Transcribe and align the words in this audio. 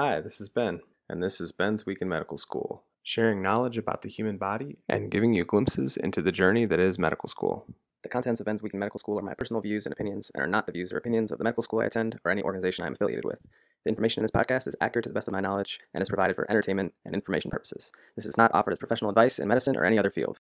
Hi, 0.00 0.20
this 0.20 0.40
is 0.40 0.48
Ben, 0.48 0.82
and 1.08 1.20
this 1.20 1.40
is 1.40 1.50
Ben's 1.50 1.84
Week 1.84 2.00
in 2.00 2.08
Medical 2.08 2.38
School, 2.38 2.84
sharing 3.02 3.42
knowledge 3.42 3.76
about 3.76 4.02
the 4.02 4.08
human 4.08 4.38
body 4.38 4.78
and 4.88 5.10
giving 5.10 5.34
you 5.34 5.44
glimpses 5.44 5.96
into 5.96 6.22
the 6.22 6.30
journey 6.30 6.66
that 6.66 6.78
is 6.78 7.00
medical 7.00 7.28
school. 7.28 7.66
The 8.04 8.08
contents 8.08 8.38
of 8.38 8.46
Ben's 8.46 8.62
Week 8.62 8.72
in 8.72 8.78
Medical 8.78 9.00
School 9.00 9.18
are 9.18 9.22
my 9.22 9.34
personal 9.34 9.60
views 9.60 9.86
and 9.86 9.92
opinions 9.92 10.30
and 10.32 10.40
are 10.40 10.46
not 10.46 10.66
the 10.66 10.72
views 10.72 10.92
or 10.92 10.98
opinions 10.98 11.32
of 11.32 11.38
the 11.38 11.42
medical 11.42 11.64
school 11.64 11.80
I 11.80 11.86
attend 11.86 12.20
or 12.24 12.30
any 12.30 12.44
organization 12.44 12.84
I 12.84 12.86
am 12.86 12.92
affiliated 12.92 13.24
with. 13.24 13.40
The 13.84 13.88
information 13.88 14.20
in 14.20 14.22
this 14.22 14.30
podcast 14.30 14.68
is 14.68 14.76
accurate 14.80 15.02
to 15.02 15.08
the 15.08 15.14
best 15.14 15.26
of 15.26 15.32
my 15.32 15.40
knowledge 15.40 15.80
and 15.92 16.00
is 16.00 16.08
provided 16.08 16.36
for 16.36 16.48
entertainment 16.48 16.94
and 17.04 17.12
information 17.12 17.50
purposes. 17.50 17.90
This 18.14 18.24
is 18.24 18.36
not 18.36 18.52
offered 18.54 18.70
as 18.70 18.78
professional 18.78 19.10
advice 19.10 19.40
in 19.40 19.48
medicine 19.48 19.76
or 19.76 19.84
any 19.84 19.98
other 19.98 20.12
field. 20.12 20.38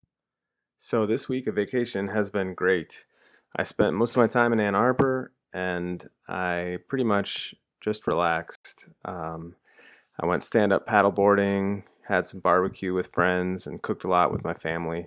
So, 0.76 1.06
this 1.06 1.30
week 1.30 1.46
of 1.46 1.54
vacation 1.54 2.08
has 2.08 2.28
been 2.28 2.52
great. 2.52 3.06
I 3.56 3.62
spent 3.62 3.94
most 3.94 4.16
of 4.16 4.20
my 4.20 4.26
time 4.26 4.52
in 4.52 4.60
Ann 4.60 4.74
Arbor 4.74 5.32
and 5.54 6.06
I 6.28 6.80
pretty 6.88 7.04
much 7.04 7.54
just 7.86 8.06
relaxed. 8.08 8.88
Um, 9.04 9.54
I 10.18 10.26
went 10.26 10.42
stand 10.42 10.72
up 10.72 10.88
paddleboarding, 10.88 11.84
had 12.08 12.26
some 12.26 12.40
barbecue 12.40 12.92
with 12.92 13.12
friends, 13.12 13.66
and 13.66 13.80
cooked 13.80 14.02
a 14.02 14.08
lot 14.08 14.32
with 14.32 14.44
my 14.44 14.54
family. 14.54 15.06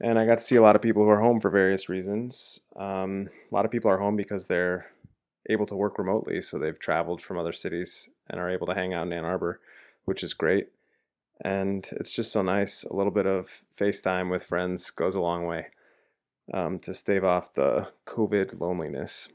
And 0.00 0.16
I 0.16 0.24
got 0.24 0.38
to 0.38 0.44
see 0.44 0.54
a 0.54 0.62
lot 0.62 0.76
of 0.76 0.82
people 0.82 1.02
who 1.02 1.08
are 1.08 1.20
home 1.20 1.40
for 1.40 1.50
various 1.50 1.88
reasons. 1.88 2.60
Um, 2.76 3.30
a 3.50 3.54
lot 3.54 3.64
of 3.64 3.72
people 3.72 3.90
are 3.90 3.98
home 3.98 4.14
because 4.14 4.46
they're 4.46 4.86
able 5.50 5.66
to 5.66 5.74
work 5.74 5.98
remotely, 5.98 6.40
so 6.40 6.56
they've 6.56 6.78
traveled 6.78 7.20
from 7.20 7.36
other 7.36 7.52
cities 7.52 8.08
and 8.30 8.40
are 8.40 8.48
able 8.48 8.68
to 8.68 8.74
hang 8.74 8.94
out 8.94 9.06
in 9.06 9.12
Ann 9.12 9.24
Arbor, 9.24 9.60
which 10.04 10.22
is 10.22 10.34
great. 10.34 10.68
And 11.44 11.88
it's 11.92 12.14
just 12.14 12.30
so 12.30 12.42
nice. 12.42 12.84
A 12.84 12.94
little 12.94 13.12
bit 13.12 13.26
of 13.26 13.64
FaceTime 13.76 14.30
with 14.30 14.44
friends 14.44 14.90
goes 14.90 15.16
a 15.16 15.20
long 15.20 15.46
way 15.46 15.66
um, 16.54 16.78
to 16.80 16.94
stave 16.94 17.24
off 17.24 17.54
the 17.54 17.88
COVID 18.06 18.60
loneliness. 18.60 19.28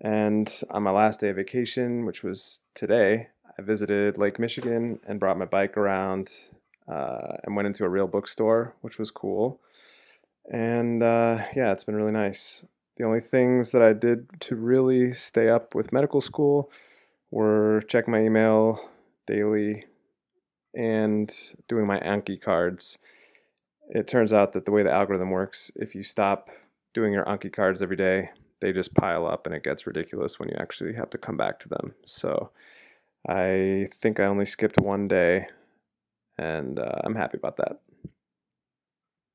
And 0.00 0.62
on 0.70 0.82
my 0.82 0.90
last 0.90 1.20
day 1.20 1.28
of 1.28 1.36
vacation, 1.36 2.06
which 2.06 2.22
was 2.22 2.60
today, 2.74 3.28
I 3.58 3.62
visited 3.62 4.16
Lake 4.16 4.38
Michigan 4.38 4.98
and 5.06 5.20
brought 5.20 5.38
my 5.38 5.44
bike 5.44 5.76
around 5.76 6.32
uh, 6.88 7.36
and 7.44 7.54
went 7.54 7.66
into 7.66 7.84
a 7.84 7.88
real 7.88 8.06
bookstore, 8.06 8.74
which 8.80 8.98
was 8.98 9.10
cool. 9.10 9.60
And 10.50 11.02
uh, 11.02 11.44
yeah, 11.54 11.70
it's 11.72 11.84
been 11.84 11.96
really 11.96 12.12
nice. 12.12 12.64
The 12.96 13.04
only 13.04 13.20
things 13.20 13.72
that 13.72 13.82
I 13.82 13.92
did 13.92 14.40
to 14.40 14.56
really 14.56 15.12
stay 15.12 15.48
up 15.48 15.74
with 15.74 15.92
medical 15.92 16.20
school 16.20 16.70
were 17.30 17.82
check 17.86 18.08
my 18.08 18.20
email 18.20 18.88
daily 19.26 19.84
and 20.74 21.34
doing 21.68 21.86
my 21.86 22.00
Anki 22.00 22.40
cards. 22.40 22.98
It 23.90 24.06
turns 24.06 24.32
out 24.32 24.52
that 24.52 24.64
the 24.64 24.70
way 24.70 24.82
the 24.82 24.92
algorithm 24.92 25.30
works, 25.30 25.70
if 25.76 25.94
you 25.94 26.02
stop 26.02 26.48
doing 26.94 27.12
your 27.12 27.24
Anki 27.24 27.52
cards 27.52 27.82
every 27.82 27.96
day, 27.96 28.30
they 28.60 28.72
just 28.72 28.94
pile 28.94 29.26
up 29.26 29.46
and 29.46 29.54
it 29.54 29.64
gets 29.64 29.86
ridiculous 29.86 30.38
when 30.38 30.48
you 30.48 30.56
actually 30.58 30.94
have 30.94 31.10
to 31.10 31.18
come 31.18 31.36
back 31.36 31.58
to 31.60 31.68
them. 31.68 31.94
So 32.04 32.50
I 33.28 33.88
think 33.92 34.20
I 34.20 34.24
only 34.24 34.44
skipped 34.44 34.80
one 34.80 35.08
day 35.08 35.46
and 36.38 36.78
uh, 36.78 37.00
I'm 37.04 37.14
happy 37.14 37.38
about 37.38 37.56
that. 37.58 37.80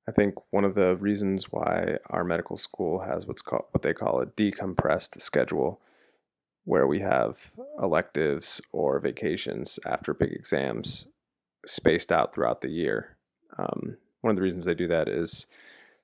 I 0.08 0.12
think 0.12 0.36
one 0.52 0.66
of 0.66 0.76
the 0.76 0.96
reasons 0.98 1.52
why 1.52 1.98
our 2.10 2.24
medical 2.24 2.58
school 2.58 3.00
has 3.00 3.26
what's 3.26 3.42
called 3.42 3.66
what 3.72 3.82
they 3.82 3.94
call 3.94 4.22
a 4.22 4.28
decompressed 4.28 5.20
schedule 5.20 5.82
where 6.64 6.88
we 6.88 7.00
have 7.00 7.54
electives 7.82 8.62
or 8.72 9.00
vacations 9.00 9.80
after 9.86 10.14
big 10.14 10.32
exams 10.32 11.08
spaced 11.66 12.12
out 12.12 12.34
throughout 12.34 12.62
the 12.62 12.70
year. 12.70 13.18
Um, 13.58 13.98
one 14.22 14.32
of 14.32 14.36
the 14.36 14.42
reasons 14.42 14.66
they 14.66 14.74
do 14.74 14.88
that 14.88 15.08
is 15.08 15.48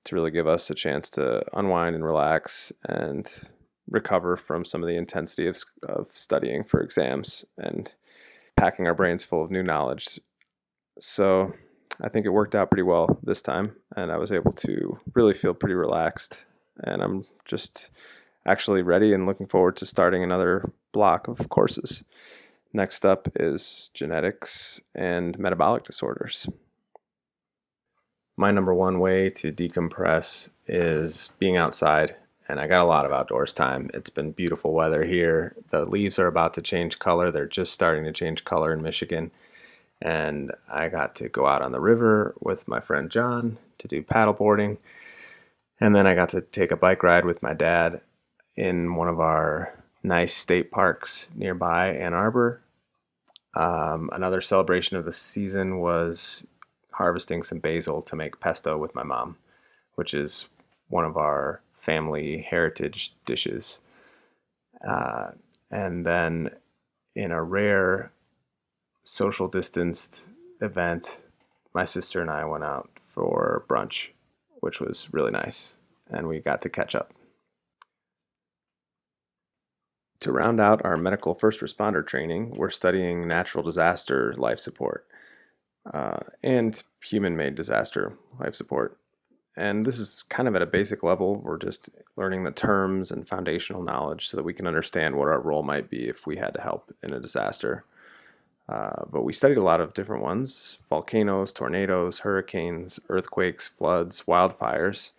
to 0.05 0.15
really 0.15 0.31
give 0.31 0.47
us 0.47 0.69
a 0.69 0.75
chance 0.75 1.09
to 1.11 1.43
unwind 1.53 1.95
and 1.95 2.03
relax 2.03 2.71
and 2.87 3.51
recover 3.89 4.37
from 4.37 4.65
some 4.65 4.81
of 4.81 4.89
the 4.89 4.95
intensity 4.95 5.47
of, 5.47 5.63
of 5.83 6.07
studying 6.11 6.63
for 6.63 6.81
exams 6.81 7.45
and 7.57 7.93
packing 8.55 8.87
our 8.87 8.95
brains 8.95 9.23
full 9.23 9.43
of 9.43 9.51
new 9.51 9.63
knowledge. 9.63 10.19
So 10.99 11.53
I 11.99 12.09
think 12.09 12.25
it 12.25 12.29
worked 12.29 12.55
out 12.55 12.71
pretty 12.71 12.83
well 12.83 13.19
this 13.23 13.41
time, 13.41 13.75
and 13.95 14.11
I 14.11 14.17
was 14.17 14.31
able 14.31 14.53
to 14.53 14.99
really 15.13 15.33
feel 15.33 15.53
pretty 15.53 15.75
relaxed. 15.75 16.45
And 16.83 17.01
I'm 17.01 17.25
just 17.45 17.91
actually 18.45 18.81
ready 18.81 19.13
and 19.13 19.25
looking 19.25 19.47
forward 19.47 19.77
to 19.77 19.85
starting 19.85 20.23
another 20.23 20.71
block 20.93 21.27
of 21.27 21.49
courses. 21.49 22.03
Next 22.73 23.05
up 23.05 23.27
is 23.35 23.89
genetics 23.93 24.79
and 24.95 25.37
metabolic 25.37 25.83
disorders 25.83 26.47
my 28.41 28.49
number 28.49 28.73
one 28.73 28.99
way 28.99 29.29
to 29.29 29.51
decompress 29.51 30.49
is 30.65 31.29
being 31.37 31.57
outside. 31.57 32.15
And 32.49 32.59
I 32.59 32.65
got 32.65 32.81
a 32.81 32.87
lot 32.87 33.05
of 33.05 33.11
outdoors 33.11 33.53
time. 33.53 33.91
It's 33.93 34.09
been 34.09 34.31
beautiful 34.31 34.73
weather 34.73 35.05
here. 35.05 35.55
The 35.69 35.85
leaves 35.85 36.17
are 36.17 36.25
about 36.25 36.55
to 36.55 36.61
change 36.63 36.97
color. 36.97 37.29
They're 37.29 37.45
just 37.45 37.71
starting 37.71 38.03
to 38.05 38.11
change 38.11 38.43
color 38.43 38.73
in 38.73 38.81
Michigan. 38.81 39.29
And 40.01 40.51
I 40.67 40.89
got 40.89 41.13
to 41.17 41.29
go 41.29 41.45
out 41.45 41.61
on 41.61 41.71
the 41.71 41.79
river 41.79 42.33
with 42.41 42.67
my 42.67 42.79
friend 42.79 43.11
John 43.11 43.59
to 43.77 43.87
do 43.87 44.01
paddle 44.01 44.33
boarding. 44.33 44.79
And 45.79 45.95
then 45.95 46.07
I 46.07 46.15
got 46.15 46.29
to 46.29 46.41
take 46.41 46.71
a 46.71 46.75
bike 46.75 47.03
ride 47.03 47.25
with 47.25 47.43
my 47.43 47.53
dad 47.53 48.01
in 48.55 48.95
one 48.95 49.07
of 49.07 49.19
our 49.19 49.71
nice 50.01 50.33
state 50.33 50.71
parks 50.71 51.29
nearby 51.35 51.93
Ann 51.93 52.15
Arbor. 52.15 52.63
Um, 53.53 54.09
another 54.11 54.41
celebration 54.41 54.97
of 54.97 55.05
the 55.05 55.13
season 55.13 55.79
was 55.79 56.43
harvesting 57.01 57.41
some 57.41 57.57
basil 57.57 57.99
to 57.99 58.15
make 58.15 58.39
pesto 58.39 58.77
with 58.77 58.93
my 58.93 59.01
mom, 59.01 59.35
which 59.95 60.13
is 60.13 60.47
one 60.87 61.03
of 61.03 61.17
our 61.17 61.59
family 61.79 62.45
heritage 62.47 63.15
dishes. 63.25 63.81
Uh, 64.87 65.31
and 65.71 66.05
then 66.05 66.51
in 67.15 67.31
a 67.31 67.41
rare 67.41 68.11
social 69.01 69.47
distanced 69.47 70.29
event, 70.61 71.23
my 71.73 71.83
sister 71.85 72.21
and 72.21 72.29
I 72.29 72.45
went 72.45 72.63
out 72.63 72.91
for 73.03 73.65
brunch, 73.67 74.09
which 74.59 74.79
was 74.79 75.07
really 75.11 75.31
nice. 75.31 75.77
And 76.07 76.27
we 76.27 76.37
got 76.37 76.61
to 76.61 76.69
catch 76.69 76.93
up. 76.93 77.11
To 80.19 80.31
round 80.31 80.59
out 80.59 80.85
our 80.85 80.97
medical 80.97 81.33
first 81.33 81.61
responder 81.61 82.05
training, 82.05 82.51
we're 82.51 82.69
studying 82.69 83.27
natural 83.27 83.63
disaster 83.63 84.35
life 84.37 84.59
support 84.59 85.07
uh, 85.91 86.19
and 86.43 86.83
human 87.03 87.35
made 87.35 87.55
disaster 87.55 88.17
life 88.39 88.55
support. 88.55 88.97
And 89.57 89.85
this 89.85 89.99
is 89.99 90.23
kind 90.23 90.47
of 90.47 90.55
at 90.55 90.61
a 90.61 90.67
basic 90.67 91.03
level. 91.03 91.41
We're 91.41 91.57
just 91.57 91.89
learning 92.15 92.43
the 92.43 92.51
terms 92.51 93.11
and 93.11 93.27
foundational 93.27 93.83
knowledge 93.83 94.29
so 94.29 94.37
that 94.37 94.43
we 94.43 94.53
can 94.53 94.65
understand 94.65 95.15
what 95.15 95.27
our 95.27 95.41
role 95.41 95.63
might 95.63 95.89
be 95.89 96.07
if 96.07 96.25
we 96.25 96.37
had 96.37 96.53
to 96.53 96.61
help 96.61 96.93
in 97.03 97.13
a 97.13 97.19
disaster. 97.19 97.83
Uh, 98.69 99.03
but 99.11 99.23
we 99.23 99.33
studied 99.33 99.57
a 99.57 99.63
lot 99.63 99.81
of 99.81 99.93
different 99.93 100.23
ones 100.23 100.77
volcanoes, 100.89 101.51
tornadoes, 101.51 102.19
hurricanes, 102.19 102.99
earthquakes, 103.09 103.67
floods, 103.67 104.23
wildfires. 104.27 105.11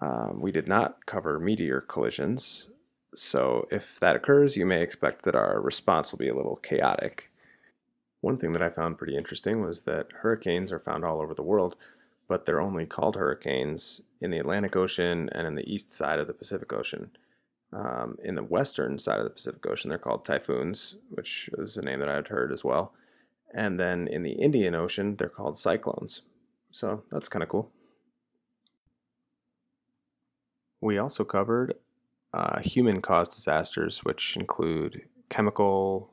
Um, 0.00 0.40
we 0.40 0.52
did 0.52 0.68
not 0.68 1.04
cover 1.06 1.40
meteor 1.40 1.80
collisions. 1.80 2.68
So 3.14 3.66
if 3.72 3.98
that 3.98 4.14
occurs, 4.14 4.56
you 4.56 4.64
may 4.64 4.82
expect 4.82 5.22
that 5.22 5.34
our 5.34 5.60
response 5.60 6.12
will 6.12 6.18
be 6.18 6.28
a 6.28 6.34
little 6.34 6.56
chaotic. 6.56 7.29
One 8.20 8.36
thing 8.36 8.52
that 8.52 8.62
I 8.62 8.68
found 8.68 8.98
pretty 8.98 9.16
interesting 9.16 9.62
was 9.62 9.82
that 9.82 10.12
hurricanes 10.20 10.72
are 10.72 10.78
found 10.78 11.04
all 11.04 11.20
over 11.20 11.34
the 11.34 11.42
world, 11.42 11.76
but 12.28 12.44
they're 12.44 12.60
only 12.60 12.86
called 12.86 13.16
hurricanes 13.16 14.02
in 14.20 14.30
the 14.30 14.38
Atlantic 14.38 14.76
Ocean 14.76 15.28
and 15.32 15.46
in 15.46 15.54
the 15.54 15.72
east 15.72 15.92
side 15.92 16.18
of 16.18 16.26
the 16.26 16.34
Pacific 16.34 16.72
Ocean. 16.72 17.10
Um, 17.72 18.18
in 18.22 18.34
the 18.34 18.42
western 18.42 18.98
side 18.98 19.18
of 19.18 19.24
the 19.24 19.30
Pacific 19.30 19.64
Ocean, 19.66 19.88
they're 19.88 19.98
called 19.98 20.24
typhoons, 20.24 20.96
which 21.08 21.48
is 21.56 21.76
a 21.76 21.82
name 21.82 22.00
that 22.00 22.08
I'd 22.08 22.28
heard 22.28 22.52
as 22.52 22.62
well. 22.62 22.92
And 23.54 23.80
then 23.80 24.06
in 24.06 24.22
the 24.22 24.32
Indian 24.32 24.74
Ocean, 24.74 25.16
they're 25.16 25.28
called 25.28 25.58
cyclones. 25.58 26.22
So 26.70 27.04
that's 27.10 27.28
kind 27.28 27.42
of 27.42 27.48
cool. 27.48 27.70
We 30.80 30.98
also 30.98 31.24
covered 31.24 31.74
uh, 32.32 32.60
human 32.60 33.00
caused 33.00 33.32
disasters, 33.32 34.04
which 34.04 34.36
include 34.36 35.02
chemical, 35.28 36.10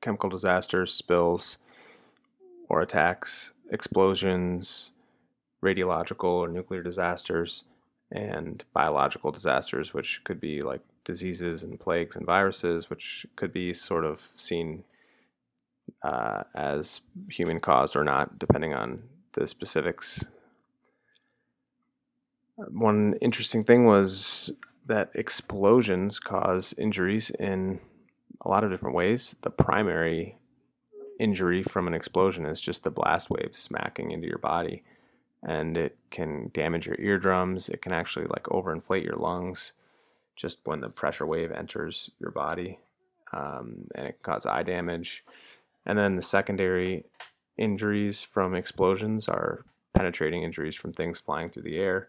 chemical 0.00 0.30
disasters, 0.30 0.92
spills, 0.92 1.58
or 2.68 2.80
attacks, 2.80 3.52
explosions, 3.70 4.92
radiological 5.62 6.24
or 6.24 6.48
nuclear 6.48 6.82
disasters, 6.82 7.64
and 8.10 8.64
biological 8.72 9.30
disasters, 9.30 9.94
which 9.94 10.22
could 10.24 10.40
be 10.40 10.60
like 10.60 10.80
diseases 11.04 11.62
and 11.62 11.78
plagues 11.78 12.16
and 12.16 12.26
viruses, 12.26 12.90
which 12.90 13.26
could 13.36 13.52
be 13.52 13.72
sort 13.72 14.04
of 14.04 14.20
seen 14.36 14.84
uh, 16.02 16.44
as 16.54 17.00
human 17.28 17.60
caused 17.60 17.96
or 17.96 18.04
not, 18.04 18.38
depending 18.38 18.74
on 18.74 19.02
the 19.32 19.46
specifics. 19.46 20.24
One 22.56 23.14
interesting 23.20 23.64
thing 23.64 23.86
was 23.86 24.52
that 24.86 25.10
explosions 25.14 26.18
cause 26.18 26.74
injuries 26.76 27.30
in 27.30 27.80
a 28.40 28.48
lot 28.48 28.64
of 28.64 28.70
different 28.70 28.96
ways. 28.96 29.36
The 29.42 29.50
primary 29.50 30.38
injury 31.18 31.62
from 31.62 31.86
an 31.86 31.94
explosion 31.94 32.46
is 32.46 32.60
just 32.60 32.82
the 32.82 32.90
blast 32.90 33.30
wave 33.30 33.50
smacking 33.52 34.10
into 34.10 34.26
your 34.26 34.38
body 34.38 34.82
and 35.42 35.76
it 35.76 35.98
can 36.10 36.50
damage 36.52 36.86
your 36.86 36.96
eardrums 36.98 37.68
it 37.68 37.80
can 37.82 37.92
actually 37.92 38.26
like 38.26 38.44
overinflate 38.44 39.04
your 39.04 39.16
lungs 39.16 39.72
just 40.40 40.58
when 40.64 40.80
the 40.80 40.88
pressure 40.88 41.26
wave 41.26 41.52
enters 41.52 42.10
your 42.18 42.30
body 42.30 42.78
um, 43.32 43.86
and 43.94 44.06
it 44.06 44.12
can 44.12 44.32
cause 44.32 44.46
eye 44.46 44.62
damage. 44.62 45.24
And 45.86 45.98
then 45.98 46.16
the 46.16 46.22
secondary 46.22 47.04
injuries 47.56 48.22
from 48.22 48.54
explosions 48.54 49.28
are 49.28 49.64
penetrating 49.92 50.42
injuries 50.42 50.74
from 50.74 50.92
things 50.92 51.18
flying 51.18 51.48
through 51.48 51.64
the 51.64 51.78
air. 51.78 52.08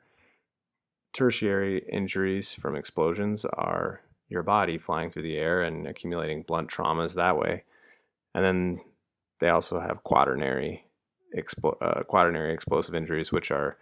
Tertiary 1.14 1.84
injuries 1.92 2.54
from 2.54 2.76
explosions 2.76 3.46
are 3.46 4.02
your 4.32 4.44
body 4.44 4.78
flying 4.78 5.12
through 5.12 5.24
the 5.24 5.38
air 5.38 5.62
and 5.62 5.86
accumulating 5.86 6.42
blunt 6.42 6.70
traumas 6.70 7.16
that 7.16 7.38
way. 7.38 7.64
And 8.34 8.46
then 8.46 8.82
they 9.42 9.50
also 9.50 9.82
have 9.82 10.06
quaternary, 10.06 10.86
expl- 11.38 11.78
uh, 11.82 12.04
quaternary 12.04 12.54
explosive 12.54 12.96
injuries, 12.96 13.32
which 13.32 13.52
are 13.52 13.78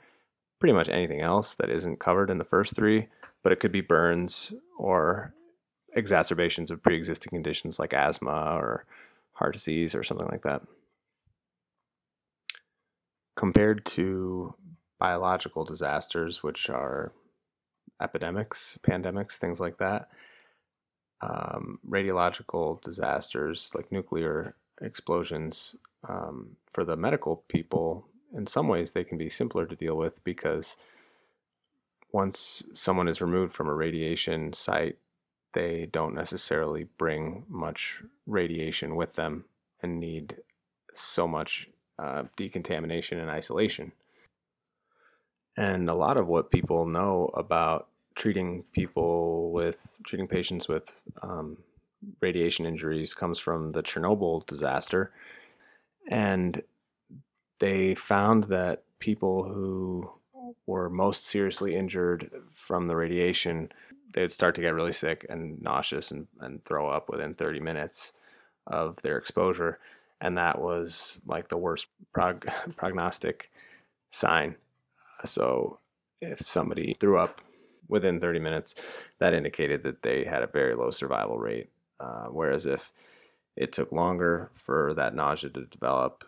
pretty 0.59 0.73
much 0.73 0.89
anything 0.89 1.21
else 1.21 1.53
that 1.55 1.69
isn't 1.69 1.99
covered 1.99 2.31
in 2.31 2.39
the 2.39 2.43
first 2.43 2.75
three, 2.75 3.07
but 3.43 3.53
it 3.53 3.59
could 3.59 3.71
be 3.71 3.81
burns 3.81 4.51
or 4.77 5.35
exacerbations 5.93 6.71
of 6.71 6.81
pre-existing 6.81 7.29
conditions 7.29 7.77
like 7.77 7.93
asthma 7.93 8.55
or 8.55 8.85
heart 9.33 9.53
disease 9.53 9.93
or 9.93 10.01
something 10.01 10.27
like 10.31 10.41
that. 10.41 10.63
Compared 13.35 13.85
to 13.85 14.55
biological 14.99 15.63
disasters, 15.63 16.41
which 16.41 16.69
are 16.69 17.13
epidemics, 18.01 18.79
pandemics, 18.81 19.35
things 19.35 19.59
like 19.59 19.77
that, 19.77 20.09
um, 21.21 21.80
radiological 21.88 22.81
disasters 22.81 23.71
like 23.75 23.92
nuclear 23.92 24.56
explosions 24.81 25.75
um, 26.07 26.56
for 26.66 26.86
the 26.86 26.95
medical 26.95 27.44
people, 27.48 28.07
in 28.33 28.48
some 28.48 28.68
ways, 28.68 28.92
they 28.92 29.04
can 29.04 29.18
be 29.18 29.30
simpler 29.30 29.66
to 29.66 29.75
deal 29.75 29.98
with 29.98 30.24
because 30.24 30.77
once 32.12 32.63
someone 32.74 33.07
is 33.07 33.21
removed 33.21 33.54
from 33.54 33.68
a 33.68 33.74
radiation 33.74 34.54
site, 34.54 34.98
they 35.54 35.88
don't 35.92 36.16
necessarily 36.16 36.88
bring 36.98 37.44
much 37.50 38.04
radiation 38.25 38.95
with 38.95 39.13
them 39.13 39.45
and 39.81 40.00
need 40.00 40.38
so 40.94 41.27
much 41.27 41.69
uh, 41.98 42.24
decontamination 42.36 43.19
and 43.19 43.30
isolation. 43.30 43.92
And 45.57 45.89
a 45.89 45.95
lot 45.95 46.18
of 46.18 46.27
what 46.27 46.51
people 46.51 46.86
know 46.86 47.31
about 47.33 47.88
treating 48.19 48.66
people 48.74 49.50
with 49.51 49.95
treating 50.06 50.27
patients 50.27 50.68
with 50.68 50.92
um, 51.24 51.57
radiation 52.19 52.66
injuries 52.66 53.13
comes 53.13 53.39
from 53.39 53.71
the 53.71 53.81
Chernobyl 53.81 54.45
disaster. 54.45 55.12
And 56.10 56.62
they 57.60 57.95
found 57.95 58.45
that 58.45 58.83
people 59.00 59.45
who 59.45 60.12
were 60.66 60.89
most 60.89 61.25
seriously 61.25 61.75
injured 61.75 62.30
from 62.51 62.88
the 62.88 62.95
radiation, 62.95 63.71
they'd 64.13 64.33
start 64.33 64.54
to 64.56 64.62
get 64.62 64.74
really 64.74 64.92
sick 64.92 65.25
and 65.30 65.62
nauseous 65.62 66.12
and, 66.12 66.27
and 66.42 66.63
throw 66.66 66.89
up 66.89 67.10
within 67.10 67.33
30 67.33 67.62
minutes 67.62 68.12
of 68.68 69.01
their 69.01 69.18
exposure. 69.18 69.80
And 70.19 70.38
that 70.38 70.60
was 70.60 71.21
like 71.25 71.48
the 71.48 71.57
worst 71.57 71.88
prog- 72.13 72.50
prognostic 72.75 73.50
sign. 74.10 74.56
So 75.24 75.80
if 76.21 76.45
somebody 76.45 76.98
threw 77.00 77.18
up 77.18 77.39
within 77.89 78.19
30 78.19 78.39
minutes, 78.39 78.75
that 79.19 79.33
indicated 79.33 79.83
that 79.83 80.03
they 80.03 80.24
had 80.24 80.44
a 80.44 80.47
very 80.47 80.75
low 80.75 80.91
survival 80.91 81.38
rate. 81.38 81.69
Uh, 82.00 82.27
whereas 82.27 82.65
if 82.65 82.94
it 83.57 83.74
took 83.74 83.91
longer 83.91 84.50
for 84.53 84.94
that 84.94 85.13
nausea 85.13 85.50
to 85.50 85.65
develop, 85.65 86.24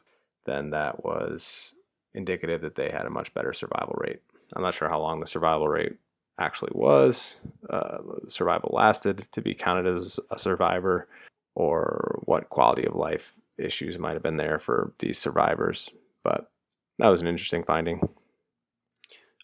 then 0.45 0.71
that 0.71 1.05
was 1.05 1.75
indicative 2.13 2.61
that 2.61 2.75
they 2.75 2.89
had 2.89 3.05
a 3.05 3.09
much 3.11 3.33
better 3.33 3.53
survival 3.53 3.95
rate. 3.97 4.19
I'm 4.53 4.63
not 4.63 4.73
sure 4.73 4.89
how 4.89 4.99
long 4.99 5.21
the 5.21 5.27
survival 5.27 5.69
rate 5.69 5.93
actually 6.37 6.71
was, 6.73 7.39
uh, 7.69 7.99
survival 8.27 8.71
lasted 8.73 9.31
to 9.31 9.41
be 9.41 9.53
counted 9.53 9.87
as 9.87 10.19
a 10.29 10.37
survivor, 10.37 11.07
or 11.55 12.19
what 12.25 12.49
quality 12.49 12.85
of 12.85 12.95
life 12.95 13.35
issues 13.57 13.99
might 13.99 14.13
have 14.13 14.23
been 14.23 14.37
there 14.37 14.59
for 14.59 14.93
these 14.99 15.17
survivors. 15.17 15.89
But 16.23 16.51
that 16.99 17.09
was 17.09 17.21
an 17.21 17.27
interesting 17.27 17.63
finding. 17.63 18.09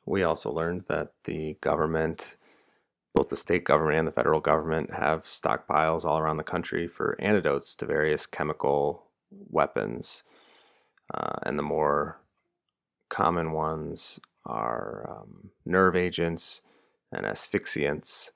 We 0.07 0.23
also 0.23 0.49
learned 0.49 0.85
that 0.87 1.11
the 1.25 1.57
government, 1.59 2.37
both 3.13 3.27
the 3.27 3.35
state 3.35 3.65
government 3.65 3.99
and 3.99 4.07
the 4.07 4.13
federal 4.13 4.39
government, 4.39 4.93
have 4.93 5.23
stockpiles 5.23 6.05
all 6.05 6.17
around 6.17 6.37
the 6.37 6.43
country 6.43 6.87
for 6.87 7.17
antidotes 7.19 7.75
to 7.75 7.85
various 7.85 8.25
chemical 8.25 9.03
weapons. 9.29 10.23
Uh, 11.13 11.35
and 11.43 11.59
the 11.59 11.63
more 11.63 12.21
common 13.09 13.51
ones 13.51 14.21
are 14.45 15.05
um, 15.09 15.51
nerve 15.65 15.97
agents 15.97 16.61
and 17.11 17.25
asphyxiants. 17.25 18.31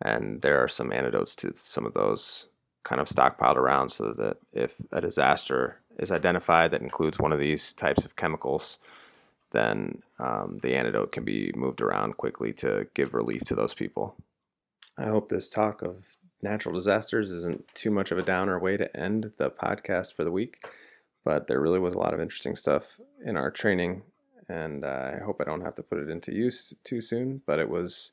And 0.00 0.40
there 0.40 0.62
are 0.64 0.68
some 0.68 0.92
antidotes 0.92 1.36
to 1.36 1.54
some 1.54 1.84
of 1.84 1.92
those 1.92 2.48
kind 2.84 3.02
of 3.02 3.08
stockpiled 3.08 3.56
around 3.56 3.90
so 3.90 4.14
that 4.14 4.38
if 4.54 4.76
a 4.90 5.02
disaster 5.02 5.80
is 5.98 6.10
identified 6.10 6.70
that 6.70 6.80
includes 6.80 7.18
one 7.18 7.32
of 7.32 7.38
these 7.38 7.74
types 7.74 8.06
of 8.06 8.16
chemicals, 8.16 8.78
then 9.52 10.02
um, 10.18 10.58
the 10.62 10.74
antidote 10.74 11.12
can 11.12 11.24
be 11.24 11.52
moved 11.54 11.80
around 11.80 12.16
quickly 12.16 12.52
to 12.54 12.86
give 12.94 13.14
relief 13.14 13.42
to 13.44 13.54
those 13.54 13.74
people. 13.74 14.16
I 14.98 15.06
hope 15.06 15.28
this 15.28 15.48
talk 15.48 15.82
of 15.82 16.16
natural 16.42 16.74
disasters 16.74 17.30
isn't 17.30 17.74
too 17.74 17.90
much 17.90 18.10
of 18.10 18.18
a 18.18 18.22
downer 18.22 18.58
way 18.58 18.76
to 18.76 18.94
end 18.96 19.32
the 19.38 19.50
podcast 19.50 20.14
for 20.14 20.24
the 20.24 20.32
week, 20.32 20.58
but 21.24 21.46
there 21.46 21.60
really 21.60 21.78
was 21.78 21.94
a 21.94 21.98
lot 21.98 22.14
of 22.14 22.20
interesting 22.20 22.56
stuff 22.56 23.00
in 23.24 23.36
our 23.36 23.50
training, 23.50 24.02
and 24.48 24.84
I 24.84 25.20
hope 25.24 25.40
I 25.40 25.44
don't 25.44 25.62
have 25.62 25.74
to 25.76 25.82
put 25.82 25.98
it 25.98 26.10
into 26.10 26.34
use 26.34 26.74
too 26.84 27.00
soon, 27.00 27.42
but 27.46 27.58
it 27.58 27.70
was 27.70 28.10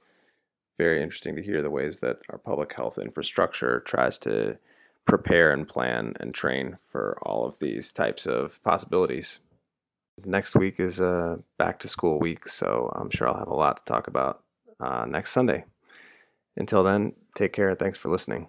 very 0.78 1.04
interesting 1.04 1.36
to 1.36 1.44
hear 1.44 1.62
the 1.62 1.70
ways 1.70 1.98
that 1.98 2.20
our 2.30 2.38
public 2.38 2.74
health 2.74 2.98
infrastructure 2.98 3.82
tries 3.82 4.18
to 4.20 4.58
prepare 5.06 5.52
and 5.52 5.68
plan 5.68 6.14
and 6.20 6.34
train 6.34 6.78
for 6.86 7.18
all 7.24 7.46
of 7.46 7.60
these 7.60 7.92
types 7.92 8.26
of 8.26 8.64
possibilities 8.64 9.40
next 10.26 10.56
week 10.56 10.80
is 10.80 11.00
a 11.00 11.40
back 11.58 11.80
to 11.80 11.88
school 11.88 12.20
week, 12.20 12.48
so 12.48 12.92
I'm 12.96 13.10
sure 13.10 13.28
I'll 13.28 13.38
have 13.40 13.48
a 13.48 13.56
lot 13.56 13.78
to 13.78 13.84
talk 13.86 14.08
about 14.08 14.44
uh, 14.80 15.06
next 15.06 15.32
Sunday. 15.32 15.66
Until 16.56 16.84
then, 16.84 17.14
take 17.36 17.54
care. 17.54 17.74
Thanks 17.76 17.98
for 17.98 18.10
listening. 18.10 18.48